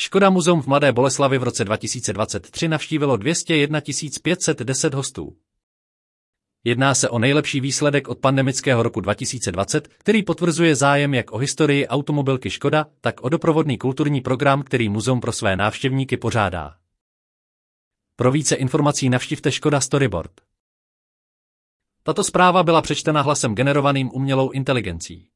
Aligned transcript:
Škoda 0.00 0.30
muzeum 0.30 0.62
v 0.62 0.66
Mladé 0.66 0.92
Boleslavi 0.92 1.38
v 1.38 1.42
roce 1.42 1.64
2023 1.64 2.68
navštívilo 2.68 3.16
201 3.16 3.80
510 4.22 4.94
hostů. 4.94 5.36
Jedná 6.64 6.94
se 6.94 7.08
o 7.08 7.18
nejlepší 7.18 7.60
výsledek 7.60 8.08
od 8.08 8.18
pandemického 8.18 8.82
roku 8.82 9.00
2020, 9.00 9.88
který 9.88 10.22
potvrzuje 10.22 10.76
zájem 10.76 11.14
jak 11.14 11.32
o 11.32 11.38
historii 11.38 11.86
automobilky 11.86 12.50
Škoda, 12.50 12.86
tak 13.00 13.20
o 13.20 13.28
doprovodný 13.28 13.78
kulturní 13.78 14.20
program, 14.20 14.62
který 14.62 14.88
muzeum 14.88 15.20
pro 15.20 15.32
své 15.32 15.56
návštěvníky 15.56 16.16
pořádá. 16.16 16.74
Pro 18.16 18.32
více 18.32 18.54
informací 18.54 19.08
navštivte 19.08 19.52
Škoda 19.52 19.80
Storyboard. 19.80 20.32
Tato 22.02 22.24
zpráva 22.24 22.62
byla 22.62 22.82
přečtena 22.82 23.22
hlasem 23.22 23.54
generovaným 23.54 24.10
umělou 24.12 24.50
inteligencí. 24.50 25.29